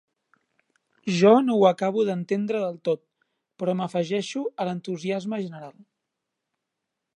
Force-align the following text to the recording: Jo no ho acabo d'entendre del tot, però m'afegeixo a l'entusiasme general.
Jo 1.17 1.33
no 1.49 1.57
ho 1.57 1.67
acabo 1.71 2.05
d'entendre 2.07 2.63
del 2.63 2.79
tot, 2.89 3.03
però 3.63 3.77
m'afegeixo 3.83 4.43
a 4.65 4.69
l'entusiasme 4.71 5.43
general. 5.47 5.77